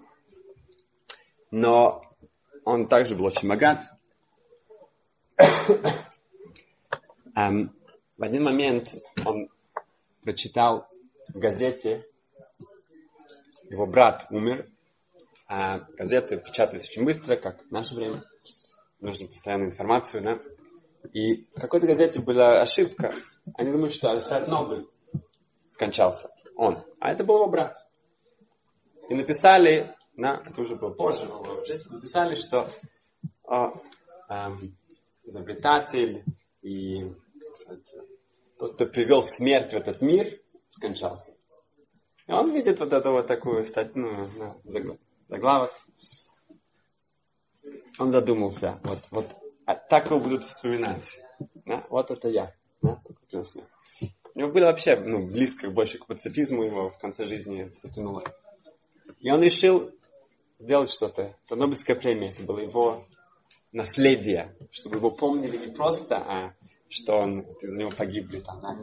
Но 1.51 2.01
он 2.65 2.87
также 2.87 3.15
был 3.15 3.25
очень 3.25 3.47
богат. 3.47 3.83
um, 7.35 7.69
в 8.17 8.23
один 8.23 8.43
момент 8.43 8.95
он 9.25 9.49
прочитал 10.21 10.87
в 11.33 11.39
газете, 11.39 12.05
его 13.69 13.85
брат 13.85 14.27
умер, 14.29 14.67
а 15.47 15.79
газеты 15.97 16.37
печатались 16.37 16.87
очень 16.89 17.05
быстро, 17.05 17.35
как 17.35 17.63
в 17.65 17.71
наше 17.71 17.95
время. 17.95 18.23
Нужно 19.01 19.27
постоянную 19.27 19.71
информацию, 19.71 20.23
да? 20.23 20.39
И 21.11 21.43
в 21.43 21.59
какой-то 21.59 21.87
газете 21.87 22.21
была 22.21 22.61
ошибка. 22.61 23.13
Они 23.55 23.71
думают, 23.71 23.93
что 23.93 24.11
Альфред 24.11 24.47
Нобель 24.47 24.87
скончался. 25.69 26.29
Он. 26.55 26.83
А 26.99 27.11
это 27.11 27.23
был 27.23 27.35
его 27.35 27.47
брат. 27.47 27.75
И 29.09 29.15
написали, 29.15 29.95
на, 30.15 30.41
это 30.45 30.61
уже 30.61 30.75
было 30.75 30.91
позже, 30.91 31.25
написали, 31.89 32.35
что 32.35 32.69
о, 33.43 33.73
эм, 34.29 34.77
изобретатель 35.23 36.23
и 36.61 37.11
тот, 38.57 38.75
кто 38.75 38.85
привел 38.85 39.21
смерть 39.21 39.73
в 39.73 39.77
этот 39.77 40.01
мир, 40.01 40.27
скончался. 40.69 41.35
И 42.27 42.31
он 42.31 42.53
видит 42.53 42.79
вот 42.79 42.93
эту 42.93 43.11
вот 43.11 43.27
такую 43.27 43.63
статью, 43.65 43.93
ну, 43.95 44.55
на 44.63 44.97
заглавок. 45.27 45.71
Он 47.99 48.11
задумался, 48.11 48.77
вот, 48.83 48.99
вот 49.11 49.42
а 49.65 49.75
так 49.75 50.07
его 50.07 50.19
будут 50.19 50.43
вспоминать. 50.43 51.19
Да? 51.65 51.85
Вот 51.89 52.11
это 52.11 52.29
я. 52.29 52.53
Да? 52.81 52.99
У 54.35 54.39
него 54.39 54.51
было 54.51 54.65
вообще 54.65 54.95
ну, 54.95 55.25
близко 55.25 55.69
больше 55.69 55.99
к 55.99 56.07
пацифизму, 56.07 56.63
его 56.63 56.89
в 56.89 56.97
конце 56.97 57.25
жизни 57.25 57.71
потянуло. 57.81 58.23
И 59.19 59.31
он 59.31 59.41
решил 59.41 59.91
сделать 60.59 60.91
что-то. 60.91 61.35
Нобелевская 61.49 61.95
премия, 61.95 62.29
это 62.29 62.43
было 62.43 62.59
его 62.59 63.05
наследие, 63.71 64.55
чтобы 64.71 64.97
его 64.97 65.11
помнили 65.11 65.57
не 65.57 65.73
просто, 65.73 66.17
а 66.17 66.53
что 66.89 67.17
он, 67.17 67.41
из-за 67.61 67.77
него 67.77 67.89
погибли 67.89 68.39
там, 68.39 68.59
да, 68.59 68.75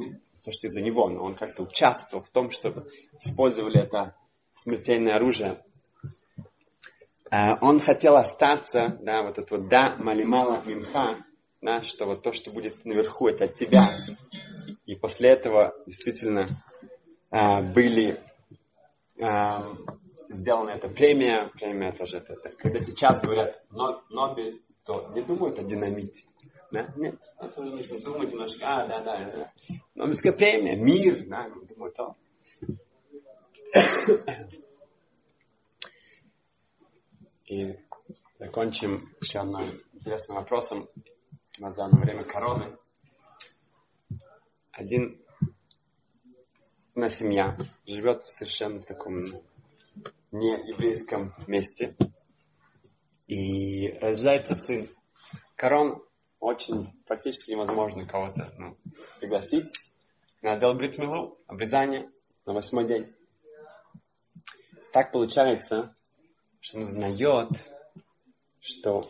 то, 0.43 0.53
что 0.53 0.67
из-за 0.67 0.81
него, 0.81 1.09
но 1.09 1.25
он 1.25 1.35
как-то 1.35 1.63
участвовал 1.63 2.25
в 2.25 2.31
том, 2.31 2.51
чтобы 2.51 2.91
использовали 3.19 3.81
это 3.81 4.17
смертельное 4.53 5.15
оружие 5.15 5.63
он 7.61 7.79
хотел 7.79 8.17
остаться, 8.17 8.99
да, 9.03 9.23
вот 9.23 9.39
это 9.39 9.57
вот 9.57 9.69
да, 9.69 9.97
малимала 9.97 10.63
мимха, 10.65 11.25
да, 11.61 11.81
что 11.81 12.07
вот 12.07 12.23
то, 12.23 12.33
что 12.33 12.51
будет 12.51 12.85
наверху, 12.85 13.29
это 13.29 13.45
от 13.45 13.55
тебя. 13.55 13.85
И 14.87 14.97
после 14.97 15.31
этого 15.31 15.75
действительно 15.87 16.47
э, 17.31 17.63
были 17.73 18.21
э, 19.19 19.25
сделана 20.29 20.71
эта 20.71 20.89
премия, 20.89 21.51
премия 21.55 21.93
тоже 21.93 22.19
это, 22.19 22.33
это 22.33 22.51
когда 22.51 22.81
сейчас 22.81 23.21
говорят 23.21 23.61
Нобель, 23.71 24.63
то 24.85 25.11
не 25.15 25.23
думают 25.23 25.59
о 25.59 25.63
динамите. 25.63 26.25
Да? 26.73 26.93
Нет, 26.97 27.17
это 27.41 27.61
уже 27.61 27.73
нужно 27.73 28.01
думать 28.01 28.33
немножко, 28.33 28.65
а, 28.65 28.87
да, 28.87 29.01
да, 29.01 29.19
да. 29.35 29.53
Нобелевская 29.95 30.33
премия, 30.33 30.77
мир, 30.77 31.25
да, 31.27 31.49
думают, 31.69 31.99
о. 32.01 32.17
И 37.51 37.77
закончим 38.37 39.13
еще 39.21 39.41
одним 39.41 39.83
интересным 39.93 40.37
вопросом 40.37 40.89
на 41.59 41.73
данное 41.73 42.01
время 42.01 42.23
короны. 42.23 42.79
Один 44.71 45.21
на 46.95 47.09
семья 47.09 47.59
живет 47.87 48.23
в 48.23 48.29
совершенно 48.29 48.81
таком 48.81 49.25
не 50.31 50.51
еврейском 50.69 51.35
месте. 51.49 51.97
И 53.27 53.99
рождается 53.99 54.55
сын. 54.55 54.89
Корон 55.57 56.05
очень 56.39 57.03
практически 57.05 57.51
невозможно 57.51 58.07
кого-то 58.07 58.55
ну, 58.59 58.77
пригласить. 59.19 59.91
Надо 60.41 60.61
делать 60.61 60.79
бритмилу, 60.79 61.37
обрезание 61.49 62.13
на 62.47 62.53
восьмой 62.53 62.87
день. 62.87 63.13
Так 64.93 65.11
получается, 65.11 65.93
что 66.61 66.77
он 66.77 66.83
узнает, 66.83 67.49
что 68.61 69.03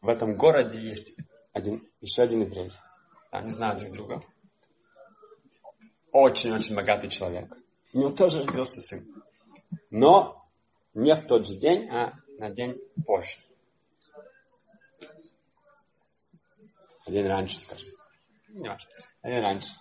в 0.00 0.08
этом 0.08 0.36
городе 0.36 0.78
есть 0.78 1.16
один, 1.52 1.86
еще 2.00 2.22
один 2.22 2.42
еврей. 2.42 2.72
Они 3.30 3.52
знают 3.52 3.78
друг 3.78 3.92
друга. 3.92 4.22
Очень-очень 6.12 6.74
богатый 6.74 7.08
человек. 7.08 7.52
У 7.92 7.98
него 7.98 8.10
тоже 8.10 8.44
родился 8.44 8.80
сын. 8.80 9.06
Но 9.90 10.46
не 10.94 11.14
в 11.14 11.26
тот 11.26 11.46
же 11.46 11.56
день, 11.56 11.88
а 11.90 12.14
на 12.38 12.50
день 12.50 12.80
позже. 13.06 13.38
Один 17.06 17.26
раньше, 17.26 17.60
скажем. 17.60 17.90
Не 18.48 18.68
важно. 18.68 18.90
Один 19.22 19.40
раньше. 19.42 19.74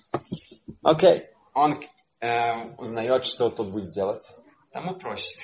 Окей. 0.82 1.30
Он 1.54 1.80
э, 2.20 2.76
узнает, 2.78 3.26
что 3.26 3.50
тут 3.50 3.70
будет 3.70 3.92
делать. 3.92 4.36
Тому 4.72 4.96
проще 4.96 5.38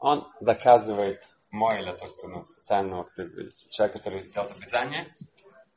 он 0.00 0.26
заказывает 0.40 1.22
Мойля, 1.50 1.94
тот, 1.94 2.08
кто, 2.16 2.28
ну, 2.28 2.44
специального, 2.44 3.04
кто, 3.04 3.22
человек, 3.70 3.96
который 3.96 4.28
делает 4.30 4.52
обрезание, 4.52 5.14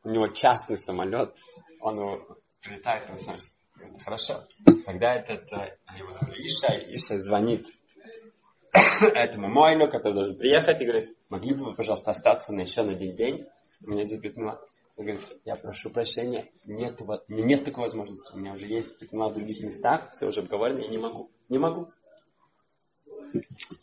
у 0.03 0.09
него 0.09 0.27
частный 0.27 0.77
самолет, 0.77 1.35
он 1.81 1.97
его 1.97 2.37
прилетает, 2.61 3.09
он 3.09 3.17
сам 3.17 3.37
хорошо. 4.03 4.43
Тогда 4.85 5.13
этот, 5.15 5.51
э, 5.53 5.77
его 5.97 6.11
зовут 6.11 6.35
Иша, 6.37 6.77
Иша 6.89 7.19
звонит 7.19 7.65
этому 9.13 9.49
Мойлю, 9.49 9.89
который 9.89 10.13
должен 10.13 10.37
приехать, 10.37 10.81
и 10.81 10.85
говорит, 10.85 11.17
могли 11.29 11.53
бы 11.53 11.65
вы, 11.65 11.73
пожалуйста, 11.73 12.11
остаться 12.11 12.53
на 12.53 12.61
еще 12.61 12.83
на 12.83 12.93
один 12.93 13.15
день? 13.15 13.45
У 13.85 13.91
меня 13.91 14.05
здесь 14.05 14.19
битмила. 14.19 14.61
Он 14.95 15.05
говорит, 15.05 15.25
я 15.43 15.55
прошу 15.55 15.89
прощения, 15.89 16.45
нет, 16.65 17.01
нет 17.27 17.63
такой 17.63 17.83
возможности. 17.83 18.33
У 18.33 18.37
меня 18.37 18.53
уже 18.53 18.67
есть 18.67 19.01
битмила 19.01 19.29
в 19.29 19.33
других 19.33 19.61
местах, 19.63 20.09
все 20.11 20.27
уже 20.27 20.41
обговорено, 20.41 20.79
я 20.79 20.87
не 20.87 20.97
могу. 20.97 21.31
Не 21.49 21.57
могу. 21.57 21.91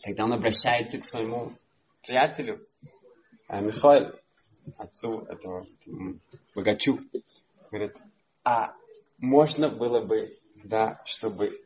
Тогда 0.03 0.25
он 0.25 0.33
обращается 0.33 0.97
к 0.97 1.03
своему 1.03 1.51
приятелю, 2.05 2.65
э, 3.49 3.61
Михаил, 3.61 4.13
отцу 4.77 5.25
этого 5.29 5.65
богачу, 6.55 6.99
говорит, 7.69 7.97
а 8.43 8.73
можно 9.17 9.69
было 9.69 10.01
бы, 10.01 10.31
да, 10.63 11.01
чтобы 11.05 11.61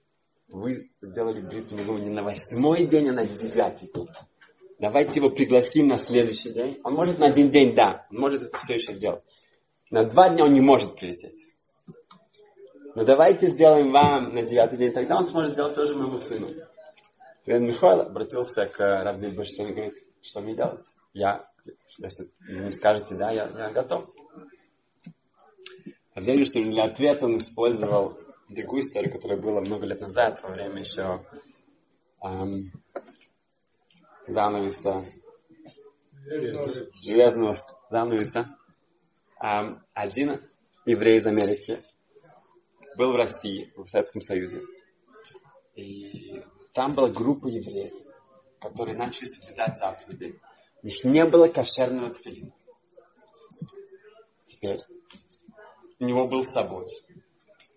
вы 0.47 0.89
сделали 1.01 1.41
бритву 1.41 1.97
не 1.97 2.09
на 2.09 2.23
восьмой 2.23 2.85
день, 2.85 3.09
а 3.09 3.13
на 3.13 3.25
девятый 3.25 3.89
день. 3.93 4.09
Давайте 4.77 5.19
его 5.19 5.29
пригласим 5.29 5.87
на 5.87 5.97
следующий 5.97 6.49
день. 6.49 6.79
Он 6.83 6.93
может 6.93 7.17
на 7.17 7.27
один 7.27 7.49
день, 7.49 7.73
да, 7.73 8.05
он 8.11 8.19
может 8.19 8.41
это 8.43 8.57
все 8.57 8.75
еще 8.75 8.91
сделать. 8.91 9.23
На 9.89 10.03
два 10.03 10.29
дня 10.29 10.43
он 10.43 10.53
не 10.53 10.61
может 10.61 10.95
прилететь. 10.95 11.55
Но 12.95 13.03
давайте 13.03 13.47
сделаем 13.47 13.91
вам 13.91 14.33
на 14.33 14.41
девятый 14.41 14.77
день, 14.77 14.91
тогда 14.91 15.17
он 15.17 15.27
сможет 15.27 15.53
сделать 15.53 15.75
тоже 15.75 15.95
моему 15.95 16.17
сыну. 16.17 16.47
Равин 17.45 17.67
Михаил 17.67 18.01
обратился 18.01 18.65
к 18.65 18.79
Равзиль 18.79 19.35
Баштин 19.35 19.67
и 19.67 19.73
говорит, 19.73 19.97
что 20.21 20.41
мне 20.41 20.55
делать? 20.55 20.83
Я, 21.13 21.47
если 21.99 22.31
не 22.49 22.71
скажете 22.71 23.15
да, 23.15 23.31
я, 23.31 23.47
я 23.47 23.69
готов. 23.71 24.09
Авдей 26.15 26.35
Иерусалим 26.35 26.71
для 26.71 26.85
ответа 26.85 27.25
он 27.25 27.37
использовал 27.37 28.17
другую 28.49 28.81
историю, 28.81 29.11
которая 29.11 29.39
была 29.39 29.61
много 29.61 29.85
лет 29.85 30.01
назад, 30.01 30.41
во 30.43 30.49
время 30.49 30.79
еще 30.79 31.25
эм, 32.23 32.71
занавеса, 34.27 35.03
железного 37.03 37.53
занавеса. 37.89 38.57
Эм, 39.41 39.83
один 39.93 40.39
еврей 40.85 41.17
из 41.17 41.27
Америки 41.27 41.83
был 42.97 43.11
в 43.11 43.15
России, 43.15 43.71
в 43.75 43.85
Советском 43.85 44.21
Союзе. 44.21 44.61
И 45.75 46.34
там 46.75 46.93
была 46.93 47.09
группа 47.09 47.47
евреев, 47.47 47.93
которые 48.59 48.97
начали 48.97 49.25
соблюдать 49.25 49.77
заповеди. 49.77 50.39
У 50.83 50.87
них 50.87 51.03
не 51.05 51.25
было 51.25 51.47
кошерного 51.47 52.13
тфилина. 52.13 52.51
Теперь 54.45 54.81
у 55.99 56.05
него 56.05 56.27
был 56.27 56.43
собой. 56.43 56.91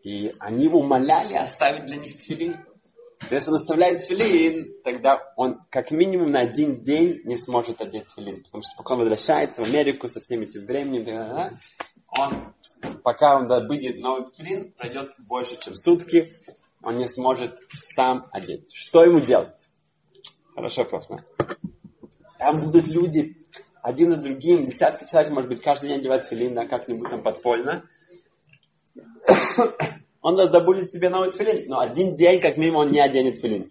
И 0.02 0.34
они 0.40 0.64
его 0.64 0.80
умоляли 0.80 1.34
оставить 1.34 1.87
для 1.87 1.96
них 1.96 2.16
тфилин. 2.16 2.64
Если 3.30 3.50
он 3.50 3.54
оставляет 3.56 4.00
тфилин, 4.00 4.82
тогда 4.82 5.32
он 5.37 5.61
как 5.70 5.92
минимум 5.92 6.32
на 6.32 6.40
один 6.40 6.82
день 6.82 7.20
не 7.24 7.37
сможет 7.37 7.80
одеть 7.80 8.06
тфилин. 8.06 8.42
Потому 8.42 8.62
что 8.62 8.72
пока 8.76 8.94
он 8.94 9.00
возвращается 9.00 9.62
в 9.62 9.64
Америку 9.64 10.08
со 10.08 10.20
всем 10.20 10.40
этим 10.40 10.66
временем, 10.66 11.56
он, 12.18 12.52
пока 13.04 13.37
он 13.38 13.46
добудет 13.46 14.00
новый 14.00 14.28
тфилин, 14.28 14.72
пройдет 14.72 15.14
больше, 15.20 15.56
чем 15.58 15.76
сутки, 15.76 16.34
он 16.88 16.96
не 16.96 17.07
сможет 17.07 17.59
сам 17.85 18.29
одеть. 18.33 18.74
Что 18.74 19.05
ему 19.05 19.20
делать? 19.20 19.68
Хорошо 20.55 20.85
вопрос, 20.85 21.09
да? 21.09 21.18
Там 22.38 22.61
будут 22.61 22.87
люди, 22.87 23.37
один 23.83 24.14
за 24.14 24.22
другим, 24.22 24.64
десятки 24.64 25.05
человек, 25.09 25.33
может 25.33 25.51
быть, 25.51 25.61
каждый 25.61 25.90
день 25.90 25.98
одевать 25.98 26.24
филин, 26.24 26.55
да, 26.55 26.66
как-нибудь 26.66 27.11
там 27.11 27.22
подпольно. 27.22 27.85
Он 30.22 30.38
раздобудет 30.38 30.90
себе 30.90 31.11
новый 31.11 31.31
тфилин, 31.31 31.68
но 31.68 31.81
один 31.81 32.14
день, 32.14 32.40
как 32.40 32.57
минимум, 32.57 32.87
он 32.87 32.90
не 32.90 33.01
оденет 33.01 33.35
тфилин. 33.35 33.70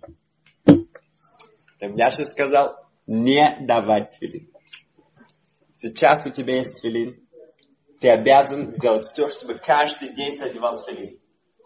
Рабляши 1.79 2.25
сказал, 2.25 2.77
не 3.05 3.57
давать 3.61 4.11
тфилин. 4.11 4.47
Сейчас 5.73 6.25
у 6.25 6.29
тебя 6.29 6.57
есть 6.57 6.79
тфилин, 6.79 7.19
ты 7.99 8.09
обязан 8.09 8.71
сделать 8.71 9.05
все, 9.07 9.27
чтобы 9.27 9.55
каждый 9.55 10.13
день 10.13 10.37
ты 10.37 10.45
одевал 10.45 10.77
тфилин. 10.77 11.16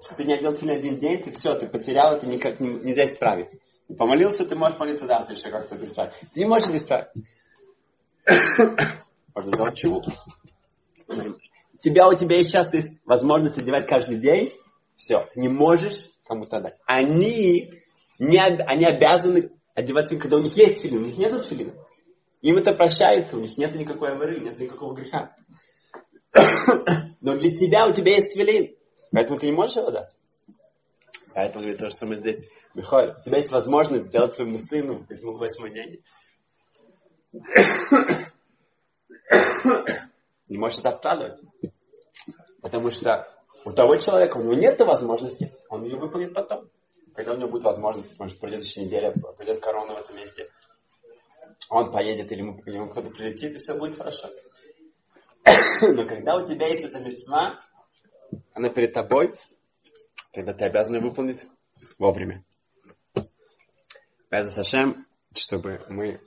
Если 0.02 0.16
ты 0.16 0.24
не 0.24 0.34
одел 0.34 0.54
тфилин 0.54 0.78
один 0.78 0.98
день, 0.98 1.22
ты 1.22 1.32
все, 1.32 1.54
ты 1.56 1.68
потерял, 1.68 2.16
это 2.16 2.26
никак 2.26 2.60
не, 2.60 2.70
нельзя 2.70 3.06
исправить. 3.06 3.60
Помолился, 3.98 4.46
ты 4.46 4.56
можешь 4.56 4.80
молиться 4.80 5.06
завтра 5.06 5.36
еще 5.36 5.50
как-то 5.50 5.76
это 5.76 5.86
исправить. 5.86 6.14
Ты 6.34 6.40
не 6.40 6.46
можешь 6.46 6.68
это 6.70 6.78
исправить. 6.78 7.10
Можно 9.36 9.54
сделать 9.54 9.78
чего? 9.78 10.02
тебя, 11.82 12.08
у 12.08 12.16
тебя 12.16 12.44
сейчас 12.44 12.74
есть 12.74 13.02
возможность 13.06 13.58
одевать 13.58 13.88
каждый 13.88 14.18
день, 14.18 14.52
все, 14.96 15.20
ты 15.34 15.40
не 15.40 15.50
можешь 15.50 16.06
кому-то 16.26 16.62
дать. 16.62 16.76
Они, 16.86 17.72
не, 18.20 18.40
они 18.40 18.86
обязаны 18.86 19.50
одевать 19.74 20.10
филин, 20.10 20.22
когда 20.22 20.38
у 20.38 20.42
них 20.42 20.56
есть 20.56 20.82
филин, 20.82 21.00
у 21.00 21.06
них 21.06 21.18
нет 21.18 21.46
филина. 21.46 21.74
Им 22.42 22.58
это 22.58 22.74
прощается, 22.74 23.38
у 23.38 23.42
них 23.42 23.58
нет 23.58 23.76
никакой 23.76 24.12
авары, 24.12 24.40
нет 24.40 24.58
никакого 24.60 24.94
греха. 24.94 25.36
Но 27.22 27.38
для 27.38 27.52
тебя, 27.52 27.88
у 27.88 27.94
тебя 27.94 28.16
есть 28.16 28.38
филин, 28.38 28.76
поэтому 29.12 29.40
ты 29.40 29.48
не 29.48 29.52
можешь 29.52 29.78
его 29.78 29.92
дать. 29.92 30.10
Поэтому 31.34 31.62
говорит 31.62 31.80
то 31.80 31.90
же 31.90 31.96
самое 31.96 32.20
здесь. 32.20 32.48
Михаил, 32.74 33.12
у 33.12 33.24
тебя 33.24 33.38
есть 33.38 33.52
возможность 33.52 34.06
сделать 34.06 34.36
твоему 34.36 34.58
сыну, 34.58 35.06
ему 35.10 35.38
восьмой 35.38 35.72
день. 35.72 36.04
Не 40.50 40.58
можешь 40.58 40.80
это 40.80 40.90
откладывать. 40.90 41.40
Потому 42.62 42.92
что 42.92 43.24
у 43.64 43.72
того 43.72 43.96
человека, 43.98 44.38
у 44.38 44.44
него 44.44 44.54
нет 44.54 44.80
возможности, 44.82 45.52
он 45.70 45.84
ее 45.84 45.98
выполнит 45.98 46.34
потом. 46.34 46.70
Когда 47.14 47.34
у 47.34 47.38
него 47.38 47.50
будет 47.50 47.64
возможность, 47.64 48.18
может, 48.20 48.40
пройдет 48.40 48.64
еще 48.64 48.84
неделя, 48.84 49.14
пройдет 49.36 49.62
корона 49.62 49.96
в 49.96 50.00
этом 50.00 50.16
месте, 50.16 50.50
он 51.70 51.92
поедет, 51.92 52.32
или 52.32 52.40
ему, 52.40 52.62
ему 52.66 52.90
кто-то 52.90 53.10
прилетит, 53.12 53.56
и 53.56 53.60
все 53.60 53.78
будет 53.78 53.96
хорошо. 53.96 54.30
Но 55.82 56.06
когда 56.06 56.36
у 56.36 56.46
тебя 56.46 56.68
есть 56.68 56.86
эта 56.86 57.00
мецва, 57.00 57.58
она 58.54 58.70
перед 58.70 58.94
тобой, 58.94 59.28
тогда 60.32 60.54
ты 60.54 60.66
обязан 60.66 60.96
ее 60.96 61.02
выполнить 61.02 61.46
вовремя. 61.98 62.44
Без 64.30 64.54
Сашем, 64.54 64.96
чтобы 65.36 65.82
мы 65.90 66.22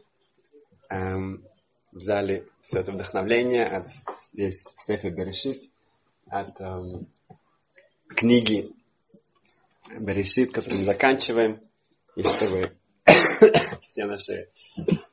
эм, 0.90 1.44
взяли 1.92 2.46
все 2.62 2.80
это 2.80 2.92
вдохновление 2.92 3.64
от 3.64 3.88
весь 4.32 4.62
Сефер 4.78 5.12
Берешит, 5.12 5.70
от 6.26 6.60
эм, 6.60 7.06
книги 8.08 8.70
Берешит, 9.98 10.52
которую 10.52 10.80
мы 10.80 10.86
заканчиваем, 10.86 11.60
и 12.16 12.22
чтобы 12.22 12.76
все 13.82 14.04
наши 14.04 14.50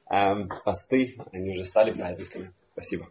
эм, 0.10 0.48
посты, 0.64 1.18
они 1.32 1.52
уже 1.52 1.64
стали 1.64 1.92
праздниками. 1.92 2.54
Спасибо. 2.74 3.08